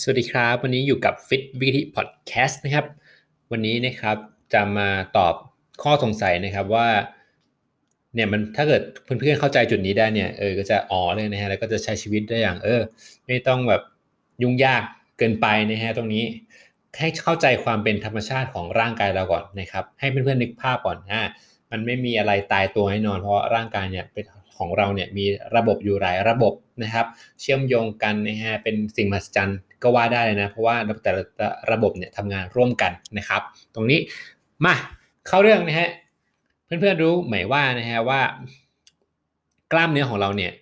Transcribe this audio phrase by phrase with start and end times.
[0.00, 2.86] สวัสดีครับ วันนี้อยู่กับ Fit w i k i Podcast นะครับ
[3.50, 4.16] วันนี้นะครับ
[4.52, 5.34] จะมาตอบ
[5.82, 6.88] ข้อสงสัยนะครับว่า
[8.14, 12.80] เนี่ยมันถ้าเกิดเพื่อนๆเข้าใจจุดนี้ได้เนี่ยเออก็จะอ๋อเลยนะฮะแล้วก็จะใช้ชีวิตได้อย่างเออ
[13.26, 13.82] ไม่ต้องแบบ
[14.42, 14.82] ยุ่งยาก
[15.18, 16.24] เกินไปนะฮะตรงนี้
[16.98, 21.22] ให้เข้าใจความเป็นธรรมชาติของร่างกายเราก่อนนะครับ ให้เพื่อนๆนึกภาพก่อนอ่า
[21.70, 24.24] มันไม่มีอะไรตายตัวแน่นอน เพราะร่างกายเนี่ยเป็น
[24.58, 25.24] ของเราเนี่ยมี
[25.56, 26.52] ระบบอยู่หลายระบบ
[26.82, 27.06] นะครับ
[27.40, 31.22] เชื่อมโยงกันนะฮะเป็นสิ่งมหัศจรรย์ ก็ว่าได้นะ เพราะว่าแต่ละ
[31.72, 33.42] ระบบเนี่ยทำงานร่วมกันนะครับ
[33.74, 34.00] ตรงนี้
[34.64, 34.74] มา
[35.28, 35.90] เข้าเรื่องนะฮะ
[36.64, 38.20] เพื่อนๆรู้ไหมว่านะฮะว่า
[39.72, 40.52] กล้ามเนื้อของเราเนี่ย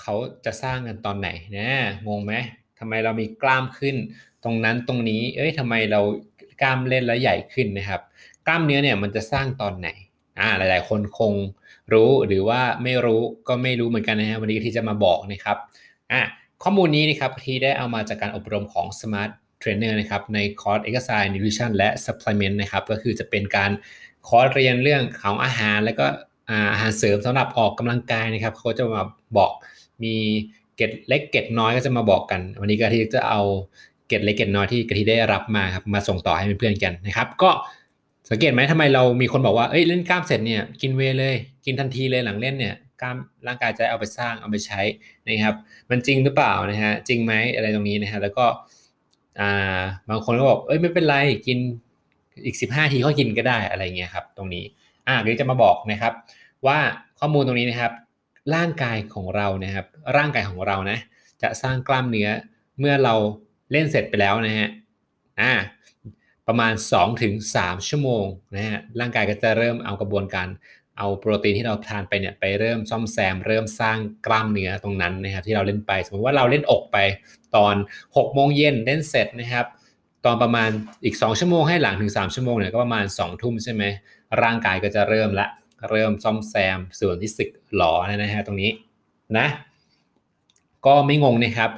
[0.00, 1.68] เขาจะสร้างกันตอนไหนนะ
[2.08, 2.32] งงไหม
[2.78, 3.96] ทำไมเรามีกล้ามขึ้น
[4.44, 6.00] ตรงนั้นตรงนี้ เอ้ยทำไมเรา
[6.62, 8.00] กล้ามเล่นแล้วใหญ่ขึ้นนะครับ
[8.46, 9.88] กล้ามเนื้อเนี่ยมันจะสร้างตอนไหน
[10.38, 11.32] อ่าหลาย ๆ คนคง
[11.92, 15.56] รู้หรือว่าไม่รู้ก็ไม่รู้เหมือนกันนะฮะวันนี้ที่จะมาบอกนะครับ
[16.12, 16.22] อะ
[16.64, 19.30] ข้อมูลนี้นะครับที่ได้เอามาจากการอบรมของ Smart
[19.62, 23.70] Trainer นะครับในคอร์ส Exercise Nutrition และ Supplement นะครับก็คือจะเป็นการ
[24.28, 26.06] คอร์สเรียนเรื่องของอาหาร แล้วก็
[26.72, 29.02] อาหารเสริมสำหรับออกกำลังกายนะครับเขาจะมา
[29.36, 29.52] บอก
[30.02, 30.14] มี
[30.76, 33.40] เกตเล็กเกตน้อยก็จะมาบอกกัน วันนี้กะทิจะเอา
[34.08, 37.50] เกตเล็กเกตน้อยที่กะทิได้รับมาครับมาส่งต่อให้เพื่อนๆกันนะครับ ก็
[38.30, 42.74] สังเกตไหมทำไมเรามีคนบอกว่าเอ้ยเล่นกล้ามเสร็จเนี่ยกินเวเลย กินทันทีเลยหลังเล่นเนี่ย
[43.04, 44.80] กล้ามร่างกายจะเอาไปสร้างเอาไปใช้
[45.26, 45.56] นะครับ
[45.90, 48.46] มันจริงหรือเปล่านะฮะจริงไหมอะไรตรงนี้นะฮะแล้วก็
[49.40, 51.58] อ่าบางคนก็บอกเอ้ยไม่เป็นไรกิน
[52.44, 54.64] อีก 15 ทีก็กินก็ได้อะไรเงี้ยครับตรงนี้
[55.08, 56.12] อ่าเดี๋ยวจะมาบอกนะครับ
[56.66, 56.78] ว่า
[57.20, 57.92] ข้อมูลตรงนี้นะครับ
[58.54, 60.98] ร่างกายของเรานะครับ ร่างกายของเรานะ
[61.42, 62.28] จะสร้างกล้ามเนื้อ
[62.78, 63.14] เมื่อเรา
[63.72, 64.68] เล่นเสร็จไปแล้วนะฮะ
[65.40, 65.52] อ่า
[66.48, 66.72] ประมาณ
[67.30, 70.48] 2-3 ชั่วโมงนะฮะร่างกายก็จะเริ่มเอากระบวนการ
[70.98, 76.96] เอาโปรตีนที่เราทานไปเนี่ยไปเริ่มซ่อมแซม เริ่มสร้างกล้ามเนื้อตรงนั้นนะครับที่เราเล่นไป สมมติว่าเราเล่นอกไป
[77.56, 79.66] ตอน6โมงเย็นเล่นเสร็จนะครับ
[80.24, 80.70] ตอนประมาณ
[81.04, 83.82] อีก 2 ชั่วโมงให้หลังถึง 3 ชั่วโมงเนี่ยก็ประมาณ 2 ทุ่มใช่ไหม
[84.42, 85.46] ร่างกายก็จะเริ่มละ
[85.90, 88.70] เริ่มซ่อมแซมส่วนที่สึกหลอนะฮะตรงนี้
[89.38, 89.46] นะ
[90.86, 91.70] ก็ไม่งงนะครับ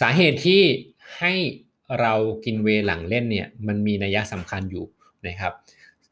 [0.00, 0.62] สาเหตุที่
[1.18, 1.34] ให้
[2.00, 4.84] เรากินเวหลังเล่นเนี่ยมันมีนัยสำคัญอยู่
[5.26, 5.52] นะครับ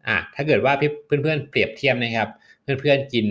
[0.08, 0.72] อะถ้าเกิดว่า
[1.06, 2.28] เพื่อนๆเปรียบเทียบนะครับ
[2.62, 3.26] เพื่อนๆกิน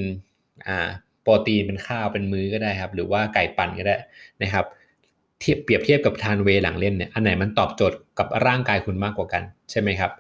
[0.68, 0.90] อ่า
[1.24, 3.98] โปรตีนเป็นข้าวเป็นมื้อก็ได้ครับ หรือว่าไก่ปั่นก็ได้
[4.44, 4.66] นะครับ
[5.40, 10.12] เทียบเปรียบเทียบกับทานเวหลังเล่นเนี่ยอันไหนมันตอบโจทย์กับร่างกายคุณมากกว่ากันใช่ไหมครับ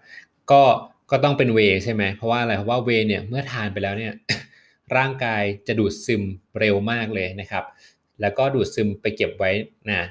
[0.51, 0.61] ก็
[1.11, 4.13] ก็ต้องเป็นเวใช่ไหมเพราะว่าอะไรเพราะว่าเวเนี่ยเมื่อทานไปแล้วเนี่ย
[4.97, 6.23] ร่างกายจะดูดซึม
[6.59, 7.63] เร็วมากเลยนะครับ
[8.21, 9.51] แล้วก็ดูดซึมไปเก็บไว้
[9.89, 10.01] นะ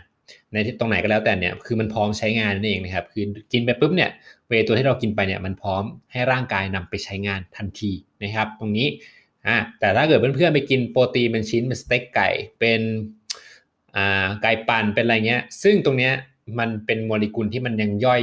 [0.52, 4.10] ในตรงไหนก็แล้วแต่เนี่ยคือมันพร้อมใช้งานนั่นเองนะครับคือกินไปปุ๊บเนี่ย
[4.48, 8.86] เวตัวที่เรากินไปเนี่ยมันพร้อมให้ร่างกายนำไปใช้งานทันทีนะครับ ตรงนี้
[9.46, 12.28] อ่าแต่ถ้าเกิดเพื่อนๆไปกินโปรตีนเป็นชิ้นเป็นสเต็กไก่
[12.60, 12.80] เป็น
[13.96, 16.12] อ่าไก่ปั่นเป็นอะไรเงี้ย ซึ่งตรงเนี้ย
[16.58, 18.20] มันเป็นโมเลกุลที่มันยังย่อย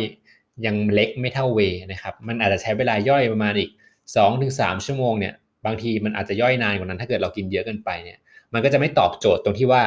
[0.66, 1.60] ยังเล็กไม่เท่าเว
[1.92, 3.72] นะครับมันอาจจะใช้เวลาย่อยประมาณอีก
[4.28, 5.34] 2-3 ชั่วโมงเนี่ย
[5.66, 8.20] บางทีมันอาจจะย่อยนานกว่านั้น ถ้าเกิดเรากินเยอะเกินไปเนี่ย
[8.54, 9.82] มันก็จะไม่ตอบโจทย์ตรงที่ว่า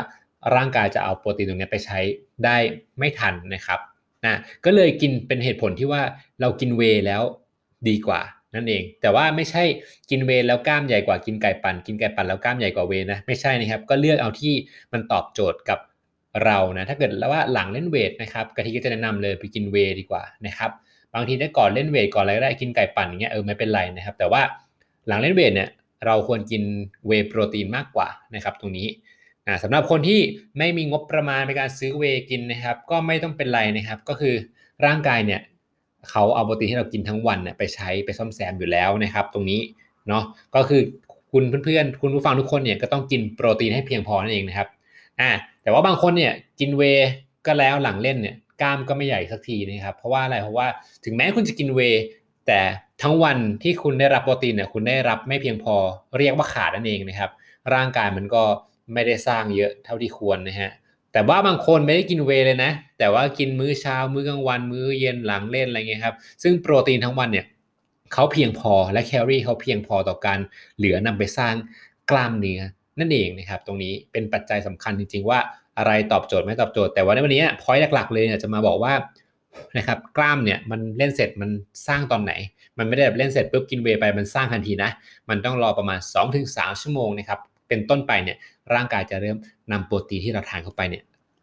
[0.54, 1.98] ร่างกายจะเอาโปรตีนตรงนี้ไปใช้
[2.44, 2.56] ได้
[2.98, 3.80] ไม่ทันนะครับ
[4.24, 6.02] นะก็เลยกินเป็นเหตุผลที่ว่า
[6.40, 7.22] เรากินเวแล้ว
[7.88, 8.20] ดีกว่า
[8.54, 9.62] นั่นเอง แต่ว่าไม่ใช่
[10.10, 14.54] กินเวแล้วกล้ามใหญ่กว่ากินไก่ปั่นกินไก่ปั่นแล้วกล้ามใหญ่กว่าเวนะไม่ใช่นะครับ ก็เลือกเอาที่
[14.92, 15.78] มันตอบโจทย์กับ
[16.44, 20.70] เรานะถ้าเกิดแล้วว่าหลังเล่นเวทนะครับกะทิก็จะแนะนำเลยไปกินเวดีกว่านะครับ
[21.14, 24.42] บางทีได้ก่อนเล่นเวทก่อนอะไรก็ได้กินไก่ปั่นอย่างเงี้ยเออไม่เป็นไรนะครับ แต่ว่า
[25.08, 25.68] หลังเล่นเวทเนี่ย
[26.06, 26.62] เราควรกิน
[27.06, 28.86] เวโปรตีนมากกว่านะครับ ตรงนี้
[29.62, 30.20] สำหรับคนที่
[30.58, 34.34] ไม่มีงบประมาณในการซื้อเวกินนะครับ ก็ไม่ต้องเป็นไรนะครับ ก็คือ
[34.84, 35.40] ร่างกายเนี่ย
[36.10, 39.60] เขาเอาโปรตีนที่เรากินทั้งวันเนี่ยไปใช้ไปซ่อมแซมอยู่แล้วนะครับ ตรงนี้
[40.08, 40.80] เนาะก็คือ
[41.32, 44.68] คุณเพื่อนๆ คุณผู้ฟังทุกคนเนี่ยก็ต้องกินโปรตีนให้เพียงพอนั่นเองนะครับ
[45.20, 45.30] อ่า
[45.62, 46.82] แต่ว่าบางคนเนี่ยกินเว
[47.46, 50.66] ก็แล้วหลังเล่นเนี่ยกล้ามก็ไม่ใหญ่สักทีนะครับ เพราะว่าอะไรเพราะว่า
[51.04, 51.80] ถึงแม้คุณจะกินเว
[52.46, 52.60] แต่
[53.02, 55.74] ทั้งวันที่คุณได้รับโปรตีนเนี่ยคุณได้รับไม่เพียงพอ
[56.18, 57.30] เรียกว่าขาดนั่นเองนะครับ
[57.74, 58.42] ร่างกายมันก็
[58.92, 60.70] ไม่ได้สร้างเยอะเท่าที่ควรนะฮะ
[61.12, 67.46] แต่ว่าบางคนไม่ได้กินเวเลยนะ แต่ว่ากินมื้อเช้า มื้อกลางวัน มื้อเย็นหลังเล่นอะไรเงี้ยครับ ซึ่งโปรตีนทั้งวันเนี่ย
[68.12, 70.38] เขาเพียงพอและแคลอรี่เขาเพียงพอต่อการ
[70.76, 71.54] เหลือนำไปสร้าง
[72.10, 72.60] กล้ามเนื้อ
[72.98, 75.38] นั่นเองนะครับ ตรงนี้เป็นปัจจัยสำคัญจริง ๆ ว่า
[75.78, 78.92] อะไรตอบโจทย์ไม่ตอบโจทย์ แต่ว่าในวันนี้พอยต์หลักๆเลยเนี่ยจะมาบอกว่า
[79.76, 81.50] นะครับกล้ามเนี่ยมันเล่นเสร็จมัน
[81.88, 82.32] สร้างตอนไหน
[82.78, 84.90] มันไม่ได้แบบเล่นเสร็จปุ๊บกินเวไปมันสร้างทันทีนะ
[85.28, 85.98] มันต้องรอประมาณ
[86.40, 88.36] 2-3 ชั่วโมงนะครับ เป็นต้นไปเนี่ย
[88.74, 89.36] ร่างกายจะเริ่ม
[89.72, 91.02] นำโปรตีนที่เราทานเข้าไปเนี่ย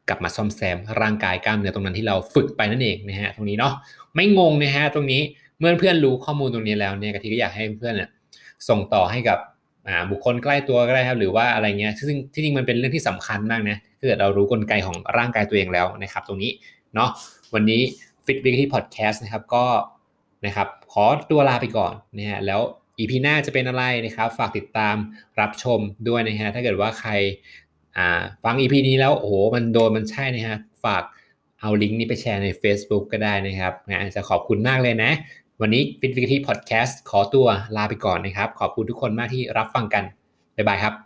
[0.09, 3.73] กลับมาซ่อมแซมร่างกายกล้ามเนื้อตรงนั้นที่เราฝึกไปนั่นเองนะฮะตรงนี้เนาะ
[4.15, 5.21] ไม่งงนะฮะตรงนี้
[5.59, 8.09] เมื่อเพื่อนรู้ข้อมูลตรงนี้แล้วเนี่ยกะทิก็อยากให้เพื่อนเนี่ย
[8.69, 9.39] ส่งต่อให้กับ
[10.11, 16.51] บุคคลใกล้ตัวก็ได้ครับหรือว่าอะไรเงี้ยซึ่งที่จริงมันเป็นเรื่องที่สำคัญมากนะถ้าเกิดเรารู้กลไกของร่างกายตัวเองแล้วนะครับ ตรงนี้
[16.95, 17.09] เนาะ
[17.53, 17.81] วันนี้
[18.25, 19.65] Fit Weekly Podcast นะครับก็
[20.45, 22.61] นะครับขอตัวลาไปก่อนนะฮะแล้ว
[22.99, 24.95] EP หน้าจะเป็นอะไรนะครับ ฝากติดตาม
[25.39, 27.11] รับชมด้วยนะฮะถ้าเกิดว่าใคร
[28.43, 31.03] ฟัง EP นี้แล้วโอ้โหมันโดนมันใช่นะฮะฝาก
[31.59, 35.11] เอาลิงก์นี้ไปแชร์ใน Facebook ก็ได้นะครับนะจะขอบคุณมากเลยนะ
[35.61, 40.03] วันนี้ฟิตวิกาที่พอดแคสต์ขอตัวลาไปก่อนนะครับ ขอบคุณทุกคนมากที่รับฟังกัน
[40.55, 41.04] บ๊ายบายครับ